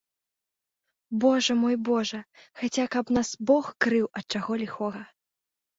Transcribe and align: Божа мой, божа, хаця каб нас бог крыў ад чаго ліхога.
Божа 1.25 1.53
мой, 1.61 1.75
божа, 1.91 2.19
хаця 2.63 2.85
каб 2.97 3.05
нас 3.19 3.29
бог 3.53 3.65
крыў 3.87 4.05
ад 4.23 4.39
чаго 4.39 4.51
ліхога. 4.65 5.01